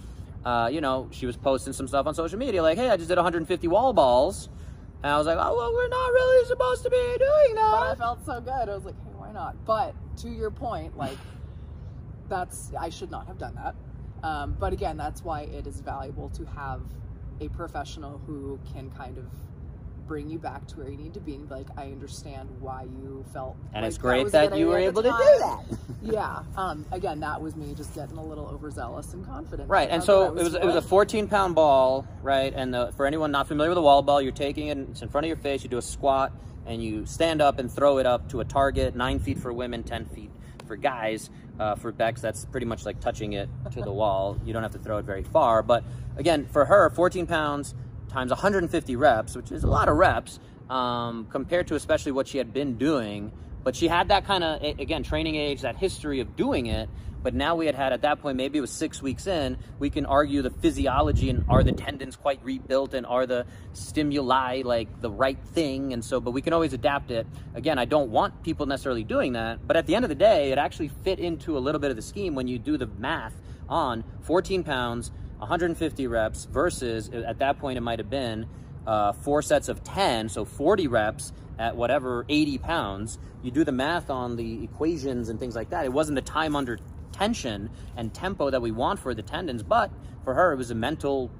[0.47, 3.09] uh, you know, she was posting some stuff on social media like, hey, I just
[3.09, 4.47] did 150 wall balls.
[5.03, 7.71] And I was like, oh, well, we're not really supposed to be doing that.
[7.71, 8.51] but I felt so good.
[8.69, 9.65] I was like, hey, why not?
[9.65, 11.17] But to your point, like,
[12.29, 13.75] that's, I should not have done that.
[14.23, 16.81] Um, but again, that's why it is valuable to have
[17.39, 19.25] a professional who can kind of
[20.07, 22.83] bring you back to where you need to be and be like, I understand why
[22.83, 23.57] you felt.
[23.73, 25.63] And like it's great was that you were able to do that.
[26.01, 26.43] yeah.
[26.55, 29.69] Um, again, that was me just getting a little overzealous and confident.
[29.69, 32.53] Right, and so thought it was it was a 14 pound ball, right?
[32.55, 35.09] And the, for anyone not familiar with a wall ball, you're taking it, it's in
[35.09, 35.63] front of your face.
[35.63, 36.31] You do a squat,
[36.65, 38.95] and you stand up and throw it up to a target.
[38.95, 40.31] Nine feet for women, 10 feet
[40.65, 41.29] for guys.
[41.59, 44.37] Uh, for Bex, that's pretty much like touching it to the wall.
[44.45, 45.83] You don't have to throw it very far, but
[46.15, 47.73] again, for her, 14 pounds
[48.09, 50.39] times 150 reps, which is a lot of reps
[50.69, 53.31] um, compared to especially what she had been doing.
[53.63, 56.89] But she had that kind of again training age, that history of doing it.
[57.23, 59.89] But now we had had at that point, maybe it was six weeks in, we
[59.89, 65.01] can argue the physiology and are the tendons quite rebuilt and are the stimuli like
[65.01, 65.93] the right thing?
[65.93, 67.27] And so, but we can always adapt it.
[67.55, 70.51] Again, I don't want people necessarily doing that, but at the end of the day,
[70.51, 73.33] it actually fit into a little bit of the scheme when you do the math
[73.69, 78.47] on 14 pounds, 150 reps versus at that point it might have been
[78.87, 83.19] uh, four sets of 10, so 40 reps at whatever 80 pounds.
[83.43, 85.85] You do the math on the equations and things like that.
[85.85, 86.79] It wasn't the time under
[87.17, 89.91] tension and tempo that we want for the tendons, but
[90.23, 91.31] for her, it was a mental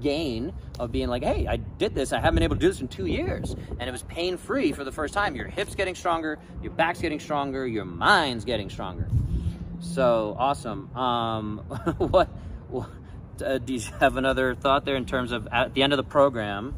[0.00, 2.12] gain of being like, hey, I did this.
[2.12, 3.54] I haven't been able to do this in two years.
[3.78, 5.34] And it was pain free for the first time.
[5.34, 9.08] Your hips getting stronger, your back's getting stronger, your mind's getting stronger.
[9.80, 10.94] So awesome.
[10.96, 11.58] Um,
[11.98, 12.28] what,
[12.68, 12.88] what
[13.44, 16.04] uh, do you have another thought there in terms of at the end of the
[16.04, 16.74] program?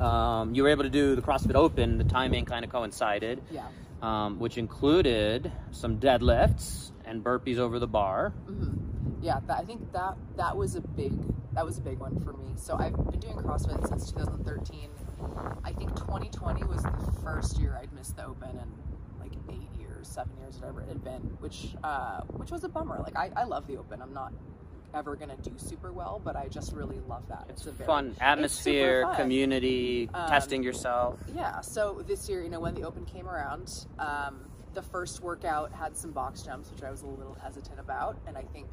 [0.00, 1.98] Um, you were able to do the CrossFit Open.
[1.98, 3.66] The timing kind of coincided, Yeah.
[4.02, 8.30] um, which included some deadlifts and burpees over the bar.
[8.46, 8.74] hmm
[9.22, 11.12] Yeah, that, I think that that was a big
[11.54, 12.52] that was a big one for me.
[12.56, 14.90] So I've been doing CrossFit since 2013.
[15.64, 18.68] I think 2020 was the first year I'd missed the Open in
[19.18, 23.00] like eight years, seven years, whatever it had been, which uh, which was a bummer.
[23.02, 24.02] Like I, I love the Open.
[24.02, 24.32] I'm not
[24.94, 27.46] ever gonna do super well, but I just really love that.
[27.48, 29.16] It's a very fun atmosphere, fun.
[29.16, 31.18] community, Um, testing yourself.
[31.34, 34.40] Yeah, so this year, you know, when the Open came around, um,
[34.76, 38.18] the first workout had some box jumps, which I was a little hesitant about.
[38.26, 38.68] And I think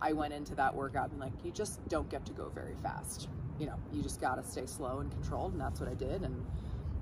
[0.00, 3.28] I went into that workout and like, you just don't get to go very fast.
[3.60, 5.52] You know, you just got to stay slow and controlled.
[5.52, 6.22] And that's what I did.
[6.22, 6.44] And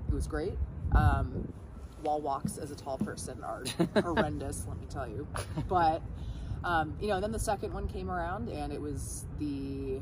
[0.09, 0.57] it was great.
[0.93, 1.51] Um,
[2.03, 3.63] wall walks as a tall person are
[4.01, 5.25] horrendous, let me tell you.
[5.69, 6.01] But,
[6.65, 10.01] um, you know, then the second one came around and it was the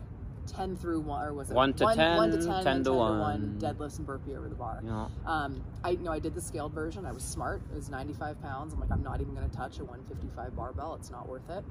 [0.52, 2.84] 10 through 1, or was it One to 10, 1 to 10, 10 to 10
[2.86, 3.58] to 1, one.
[3.60, 4.82] deadlifts and burpee over the bar.
[4.82, 7.06] Know, Um, I know I did the scaled version.
[7.06, 7.62] I was smart.
[7.72, 8.74] It was 95 pounds.
[8.74, 10.96] I'm like, I'm not even going to touch a 155 barbell.
[10.96, 11.64] It's not worth it.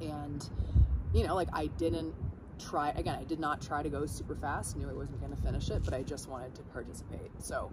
[0.00, 0.48] And
[1.12, 2.14] you know, like I didn't
[2.58, 3.18] try again.
[3.20, 4.76] I did not try to go super fast.
[4.76, 7.30] Knew I wasn't going to finish it, but I just wanted to participate.
[7.38, 7.70] So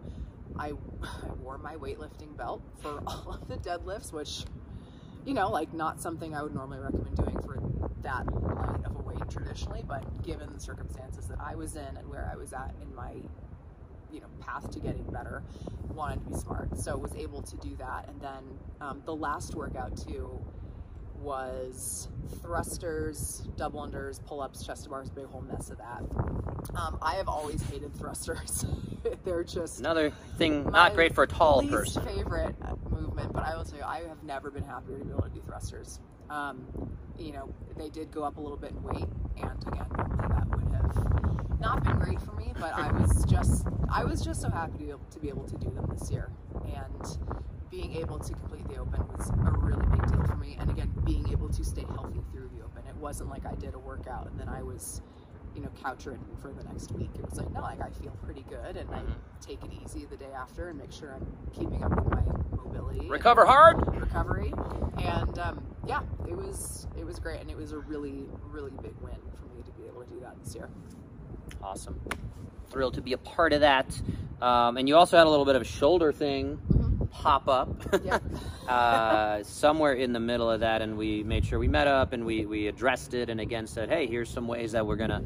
[0.57, 0.69] I,
[1.03, 4.45] I wore my weightlifting belt for all of the deadlifts, which
[5.25, 7.61] you know, like not something I would normally recommend doing for
[8.03, 12.07] that light of a weight traditionally, but given the circumstances that I was in and
[12.09, 13.13] where I was at in my
[14.11, 15.43] you know path to getting better
[15.93, 18.43] wanted to be smart so was able to do that and then
[18.81, 20.43] um, the last workout too
[21.21, 22.07] was
[22.41, 26.01] thrusters double unders pull-ups chest to bars big whole mess of that
[26.73, 28.65] um, i have always hated thrusters
[29.23, 32.03] they're just another thing not great for a tall least person.
[32.07, 32.55] favorite
[33.19, 35.29] movement, but I will tell you, I have never been happier to be able to
[35.29, 35.99] do thrusters.
[36.29, 36.65] Um,
[37.17, 39.85] you know, they did go up a little bit in weight, and again,
[40.29, 42.53] that would have not been great for me.
[42.59, 45.45] But I was just, I was just so happy to be able to, be able
[45.45, 46.29] to do them this year,
[46.65, 47.17] and
[47.69, 50.57] being able to complete the open was a really big deal for me.
[50.59, 53.75] And again, being able to stay healthy through the open, it wasn't like I did
[53.75, 55.01] a workout and then I was
[55.59, 57.09] you know, couch ridden for the next week.
[57.15, 59.13] It was like, no, like I feel pretty good, and I Mhm.
[59.41, 62.23] take it easy the day after and make sure I'm keeping up with my
[62.55, 63.85] mobility, Recover hard.
[63.99, 64.53] recovery,
[64.99, 68.95] and um, yeah, it was it was great, and it was a really really big
[69.01, 70.69] win for me to be able to do that this year.
[71.61, 71.99] Awesome.
[72.69, 74.01] Thrilled to be a part of that.
[74.41, 76.88] Um, and you also had a little bit of a shoulder thing Mhm.
[77.11, 77.69] Pop up
[78.03, 78.19] Yeah.
[78.67, 82.25] uh, somewhere in the middle of that, and we made sure we met up and
[82.25, 85.21] we, we addressed it and again said, hey, here's some ways that we're going to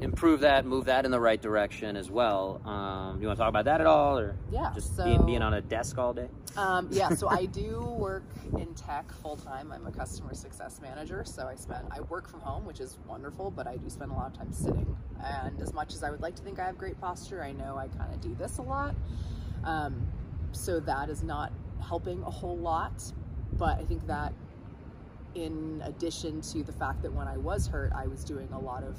[0.00, 2.60] improve that, move that in the right direction as well.
[2.64, 5.42] Um, you want to talk about that at all, or Yeah, just so- being, being
[5.42, 6.28] on a desk all day?
[6.56, 8.24] Um, yeah, so I do work
[8.56, 9.70] in tech full time.
[9.72, 13.50] I'm a customer success manager, so I spend I work from home, which is wonderful,
[13.50, 14.96] but I do spend a lot of time sitting.
[15.24, 17.76] And as much as I would like to think I have great posture, I know
[17.76, 18.94] I kind of do this a lot.
[19.64, 20.06] Um,
[20.52, 23.02] so that is not helping a whole lot.
[23.54, 24.32] But I think that
[25.34, 28.82] in addition to the fact that when I was hurt, I was doing a lot
[28.82, 28.96] of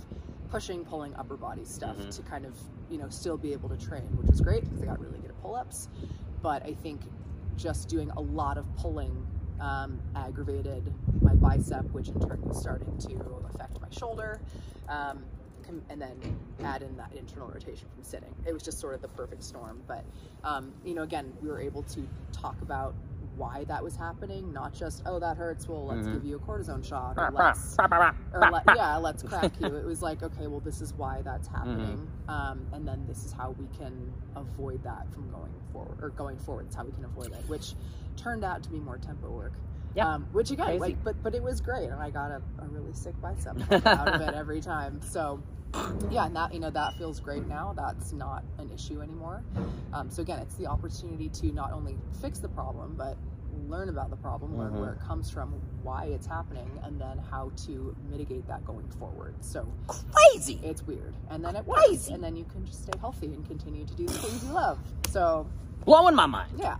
[0.49, 2.15] pushing, pulling upper body stuff Mhm.
[2.15, 2.57] to kind of,
[2.89, 5.31] you know, still be able to train, which was great because I got really good
[5.31, 5.89] at pull ups.
[6.41, 7.01] But I think
[7.55, 9.25] just doing a lot of pulling
[9.59, 14.39] um, aggravated my bicep, which in turn was starting to affect my shoulder.
[14.88, 15.21] Um,
[15.69, 16.17] com- and then
[16.63, 18.34] add in that internal rotation from sitting.
[18.45, 19.82] It was just sort of the perfect storm.
[19.88, 20.03] But,
[20.43, 22.93] um, you know, again, we were able to talk about
[23.38, 26.13] why that was happening, not just, oh, that hurts, well, let's Mhm.
[26.13, 27.75] give you a cortisone shot, or let's
[28.34, 29.67] or let, yeah, let's crack you.
[29.77, 33.32] It was like, okay, well, this is why that's happening, um, and then this is
[33.32, 36.65] how we can avoid that from going forward, or going forward.
[36.65, 37.75] It's how we can avoid it, which
[38.17, 39.53] turned out to be more tempo work.
[39.95, 40.08] Yeah.
[40.13, 40.80] Um, which again, Crazy.
[40.80, 44.08] like, but but it was great, and I got a, a really sick bicep out
[44.08, 45.02] of it every time.
[45.02, 45.41] So.
[46.10, 47.73] Yeah, and that you know that feels great now.
[47.78, 49.43] That's not an issue anymore.
[49.93, 53.17] Um, so again, it's the opportunity to not only fix the problem, but
[53.67, 54.80] learn about the problem, learn Mhm.
[54.80, 59.36] where it comes from, why it's happening, and then how to mitigate that going forward.
[59.41, 60.60] So Crazy.
[60.63, 62.13] it's weird, and then it works, Crazy.
[62.13, 64.80] and then you can just stay healthy and continue to do the things you love.
[65.10, 65.45] So
[65.86, 66.52] Blowing my mind.
[66.58, 66.78] yeah,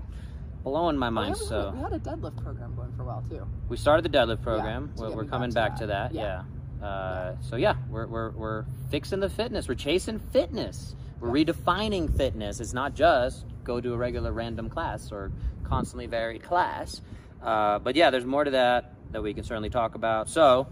[0.64, 1.36] Blowing my mind.
[1.38, 3.46] yeah, we, So had, we had a deadlift program going for a while too.
[3.70, 4.92] we started the deadlift program.
[4.96, 6.14] to we're we're coming back to to that.
[6.14, 6.16] that.
[6.20, 6.44] Yeah.
[6.82, 6.86] Yeah.
[6.86, 9.68] Uh, so yeah, we're, we're we're fixing the fitness.
[9.68, 10.96] We're chasing fitness.
[11.20, 12.60] We're redefining fitness.
[12.62, 15.32] It's not just go to a regular random class or
[15.64, 17.02] constantly varied class.
[17.44, 20.30] Uh, but yeah, there's more to that that we can certainly talk about.
[20.30, 20.68] So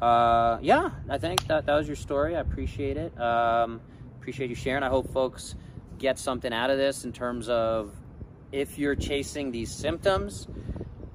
[0.00, 2.36] uh, yeah, I think that that was your story.
[2.36, 3.18] I appreciate it.
[3.18, 3.80] Um,
[4.20, 4.82] appreciate you sharing.
[4.82, 5.54] I hope folks
[5.98, 7.92] get something out of this in terms of
[8.52, 10.46] if you're chasing these symptoms,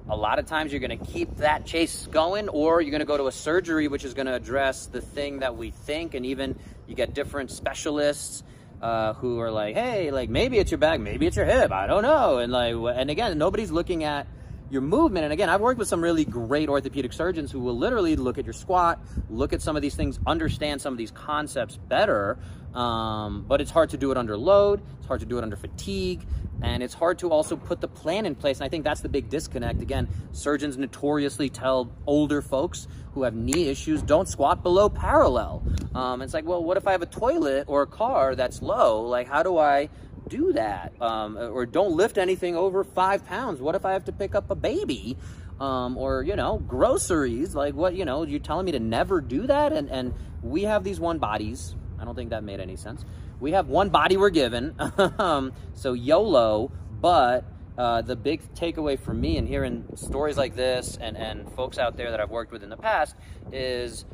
[0.08, 3.06] a lot of times you're going to keep that chase going or you're going to
[3.06, 6.26] go to a surgery which is going to address the thing that we think and
[6.26, 8.42] even you get different specialists
[8.82, 11.86] uh, who are like hey like maybe it's your back maybe it's your hip i
[11.86, 14.26] don't know and like and again nobody's looking at
[14.72, 15.24] your movement.
[15.24, 18.46] And again, I've worked with some really great orthopedic surgeons who will literally look at
[18.46, 22.38] your squat, look at some of these things, understand some of these concepts better.
[22.74, 24.80] Um, but it's hard to do it under load.
[24.98, 26.26] It's hard to do it under fatigue.
[26.62, 28.58] And it's hard to also put the plan in place.
[28.58, 29.82] And I think that's the big disconnect.
[29.82, 35.62] Again, surgeons notoriously tell older folks who have knee issues, don't squat below parallel.
[35.94, 39.02] Um, it's like, well, what if I have a toilet or a car that's low?
[39.02, 39.90] Like, how do I
[40.28, 40.92] do that.
[41.00, 43.60] Um, or don't lift anything over five pounds.
[43.60, 45.16] What if I have to pick up a baby?
[45.60, 47.54] Um, or, you know, groceries.
[47.54, 49.72] Like what, you know, you're telling me to never do that?
[49.72, 51.74] And, and we have these one bodies.
[52.02, 53.04] I don't think that made any sense.
[53.38, 54.74] We have one body we're given.
[55.18, 57.44] Um, so YOLO, but
[57.78, 61.96] uh, the big takeaway for me and hearing stories like this and, and folks out
[61.96, 63.14] there that I've worked with in the past
[63.52, 64.04] is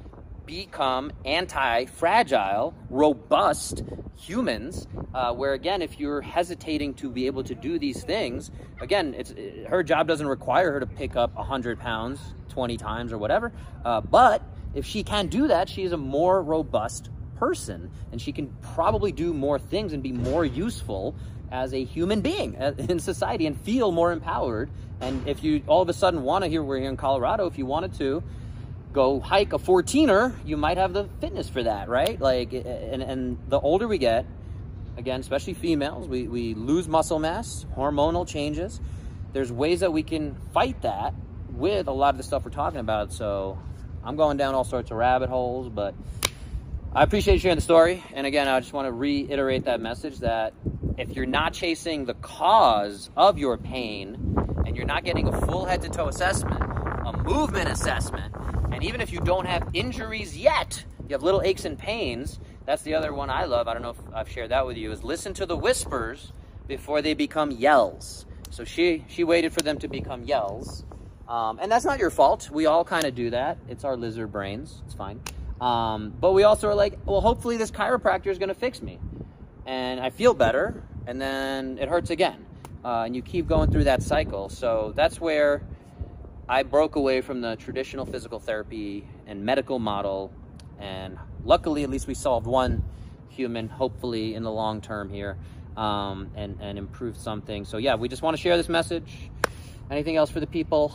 [0.44, 3.82] become anti-fragile, robust
[4.16, 4.86] humans.
[5.14, 9.32] Uh, where again, if you're hesitating to be able to do these things, again, it's
[9.68, 12.20] her job doesn't require her to pick up 100 pounds
[12.50, 13.52] 20 times or whatever.
[13.84, 14.42] Uh, but
[14.74, 19.12] if she can do that, she is a more robust person, and she can probably
[19.12, 21.14] do more things and be more useful
[21.50, 24.70] as a human being uh, in society and feel more empowered.
[25.00, 27.58] And if you all of a sudden want to, here we're here in Colorado, if
[27.58, 28.22] you wanted to
[28.92, 32.20] go hike a 14er, you might have the fitness for that, right?
[32.20, 34.26] Like, and, and the older we get,
[34.96, 38.80] again, especially females, we, we lose muscle mass, hormonal changes.
[39.32, 41.14] There's ways that we can fight that
[41.50, 43.12] with a lot of the stuff we're talking about.
[43.12, 43.58] So
[44.02, 45.94] I'm going down all sorts of rabbit holes, but
[46.94, 48.02] I appreciate you sharing the story.
[48.14, 50.54] And again, I just want to reiterate that message that
[50.96, 55.66] if you're not chasing the cause of your pain and you're not getting a full
[55.66, 58.34] head to toe assessment, a movement assessment,
[58.72, 62.40] and even if you don't have injuries yet, you have little aches and pains.
[62.64, 63.68] That's the other one I love.
[63.68, 64.90] I don't know if I've shared that with you.
[64.90, 66.32] Is listen to the whispers
[66.66, 68.24] before they become yells.
[68.50, 70.84] So she she waited for them to become yells,
[71.28, 72.50] um, and that's not your fault.
[72.50, 73.58] We all kind of do that.
[73.68, 74.82] It's our lizard brains.
[74.86, 75.20] It's fine.
[75.60, 78.98] Um, but we also are like, well, hopefully this chiropractor is going to fix me,
[79.66, 82.46] and I feel better, and then it hurts again,
[82.84, 84.48] uh, and you keep going through that cycle.
[84.48, 85.62] So that's where
[86.48, 90.32] I broke away from the traditional physical therapy and medical model,
[90.78, 92.84] and luckily, at least we solved one
[93.28, 95.36] human, hopefully in the long term here,
[95.76, 97.64] um, and and improved something.
[97.64, 99.30] So yeah, we just want to share this message.
[99.90, 100.94] Anything else for the people?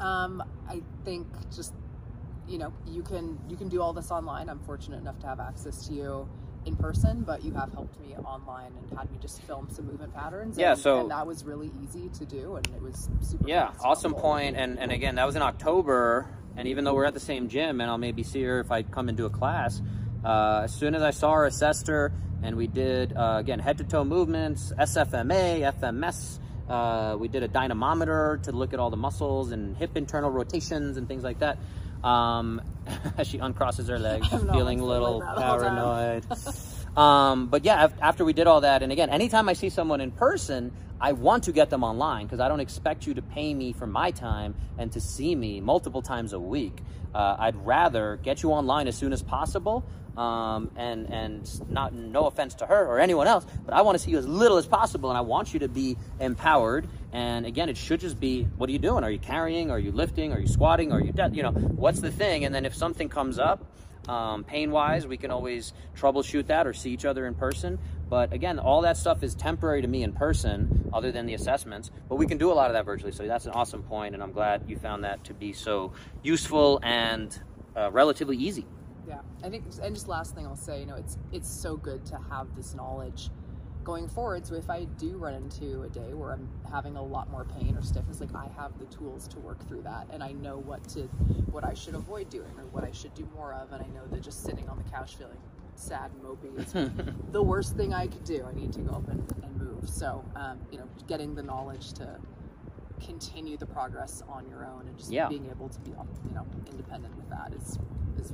[0.00, 1.74] Um, I think just
[2.52, 4.48] you know you can you can do all this online.
[4.48, 6.28] I'm fortunate enough to have access to you
[6.66, 10.14] in person, but you have helped me online and had me just film some movement
[10.14, 10.56] patterns.
[10.58, 13.48] Yeah, and, so and that was really easy to do, and it was super.
[13.48, 14.56] Yeah, fast, awesome point.
[14.56, 16.28] And and again, that was in October.
[16.54, 18.82] And even though we're at the same gym, and I'll maybe see her if I
[18.82, 19.80] come into a class,
[20.22, 22.12] uh, as soon as I saw her, assessed her,
[22.42, 26.38] and we did uh, again head to toe movements, SFMA, FMS.
[26.68, 30.98] Uh, we did a dynamometer to look at all the muscles and hip internal rotations
[30.98, 31.56] and things like that.
[32.04, 32.60] Um,
[33.16, 35.76] as she uncrosses her legs, feeling a little that the whole time.
[35.76, 36.26] paranoid.
[36.96, 40.00] um, but yeah, af- after we did all that, and again, anytime I see someone
[40.00, 43.52] in person, I want to get them online because I don't expect you to pay
[43.54, 46.78] me for my time and to see me multiple times a week.
[47.14, 49.84] Uh, I'd rather get you online as soon as possible.
[50.16, 54.04] Um, and and not no offense to her or anyone else, but I want to
[54.04, 56.86] see you as little as possible, and I want you to be empowered.
[57.12, 59.04] And again, it should just be, what are you doing?
[59.04, 59.70] Are you carrying?
[59.70, 60.34] Are you lifting?
[60.34, 60.92] Are you squatting?
[60.92, 62.44] Are you, de- you know, what's the thing?
[62.44, 63.64] And then if something comes up,
[64.08, 67.78] um, pain wise, we can always troubleshoot that or see each other in person.
[68.08, 71.90] But again, all that stuff is temporary to me in person, other than the assessments.
[72.08, 73.12] But we can do a lot of that virtually.
[73.12, 76.80] So that's an awesome point, and I'm glad you found that to be so useful
[76.82, 77.38] and
[77.76, 78.66] uh, relatively easy.
[79.08, 82.04] Yeah, I think, and just last thing I'll say, you know, it's it's so good
[82.06, 83.30] to have this knowledge
[83.84, 84.46] going forward.
[84.46, 87.76] So if I do run into a day where I'm having a lot more pain
[87.76, 90.86] or stiffness, like I have the tools to work through that, and I know what
[90.90, 91.02] to,
[91.50, 94.06] what I should avoid doing or what I should do more of, and I know
[94.10, 95.38] that just sitting on the couch feeling
[95.74, 96.72] sad and mopey is
[97.32, 98.44] the worst thing I could do.
[98.48, 99.88] I need to go up and, and move.
[99.88, 102.18] So, um, you know, getting the knowledge to
[103.04, 105.28] continue the progress on your own and just Yeah.
[105.28, 107.78] being able to be, you know, independent with that is
[108.20, 108.32] is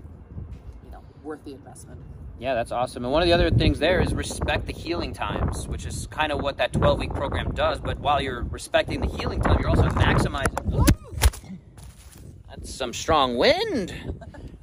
[0.89, 2.01] you know worth the investment.
[2.39, 3.05] Yeah, that's awesome.
[3.05, 6.31] And one of the other things there is respect the healing times, which is kind
[6.31, 7.81] of what that 12 week program does.
[7.81, 10.89] But while you're respecting the healing time, you're also maximizing.
[12.49, 13.93] That's some strong wind.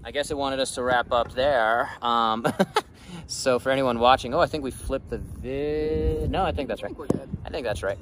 [0.03, 1.89] I guess it wanted us to wrap up there.
[2.01, 2.47] Um,
[3.27, 6.31] so for anyone watching, oh, I think we flipped the vid.
[6.31, 6.95] No, I think that's I right.
[6.95, 7.29] think we're good.
[7.45, 7.97] I think that's right.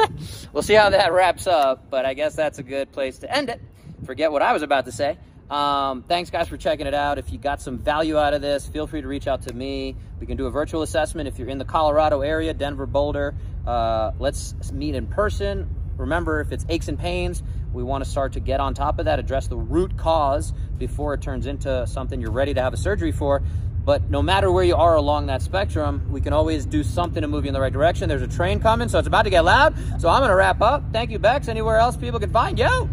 [0.52, 3.50] we'll see how that wraps up, but I guess that's a good place to end
[3.50, 3.60] it.
[4.04, 5.16] Forget what I was about to say.
[5.52, 7.18] Um, thanks, guys, for checking it out.
[7.18, 9.94] If you got some value out of this, feel free to reach out to me.
[10.18, 13.34] We can do a virtual assessment if you're in the Colorado area, Denver, Boulder.
[13.66, 15.68] Uh, let's meet in person.
[15.98, 17.42] Remember, if it's aches and pains,
[17.74, 21.12] we want to start to get on top of that, address the root cause before
[21.12, 23.42] it turns into something you're ready to have a surgery for.
[23.84, 27.28] But no matter where you are along that spectrum, we can always do something to
[27.28, 28.08] move you in the right direction.
[28.08, 29.76] There's a train coming, so it's about to get loud.
[30.00, 30.82] So I'm going to wrap up.
[30.92, 31.48] Thank you, Bex.
[31.48, 32.88] Anywhere else people can find you?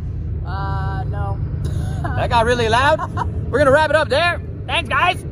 [0.45, 1.39] Uh, no.
[2.01, 2.99] That got really loud.
[3.49, 4.41] We're going to wrap it up there.
[4.67, 5.25] Thanks, guys.